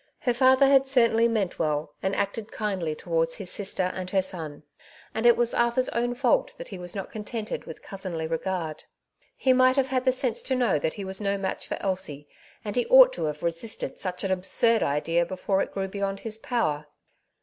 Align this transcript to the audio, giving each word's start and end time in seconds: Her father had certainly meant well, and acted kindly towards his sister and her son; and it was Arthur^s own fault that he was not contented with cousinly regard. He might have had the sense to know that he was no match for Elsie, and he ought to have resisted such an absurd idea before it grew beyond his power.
Her 0.21 0.33
father 0.33 0.65
had 0.67 0.87
certainly 0.87 1.27
meant 1.27 1.59
well, 1.59 1.93
and 2.01 2.15
acted 2.15 2.51
kindly 2.51 2.95
towards 2.95 3.35
his 3.35 3.51
sister 3.51 3.83
and 3.93 4.09
her 4.09 4.21
son; 4.23 4.63
and 5.13 5.27
it 5.27 5.37
was 5.37 5.53
Arthur^s 5.53 5.89
own 5.93 6.15
fault 6.15 6.57
that 6.57 6.69
he 6.69 6.79
was 6.79 6.95
not 6.95 7.11
contented 7.11 7.65
with 7.65 7.83
cousinly 7.83 8.25
regard. 8.25 8.83
He 9.35 9.53
might 9.53 9.75
have 9.75 9.89
had 9.89 10.05
the 10.05 10.11
sense 10.11 10.41
to 10.41 10.55
know 10.55 10.79
that 10.79 10.95
he 10.95 11.05
was 11.05 11.21
no 11.21 11.37
match 11.37 11.67
for 11.67 11.77
Elsie, 11.81 12.27
and 12.65 12.75
he 12.75 12.87
ought 12.87 13.13
to 13.13 13.25
have 13.25 13.43
resisted 13.43 13.99
such 13.99 14.23
an 14.23 14.31
absurd 14.31 14.81
idea 14.81 15.23
before 15.23 15.61
it 15.61 15.71
grew 15.71 15.87
beyond 15.87 16.21
his 16.21 16.39
power. 16.39 16.87